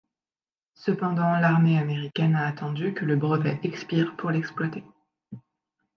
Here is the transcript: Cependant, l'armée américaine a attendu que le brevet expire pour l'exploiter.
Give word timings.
Cependant, 0.73 1.37
l'armée 1.39 1.77
américaine 1.77 2.33
a 2.35 2.47
attendu 2.47 2.95
que 2.95 3.05
le 3.05 3.17
brevet 3.17 3.59
expire 3.61 4.15
pour 4.17 4.31
l'exploiter. 4.31 4.83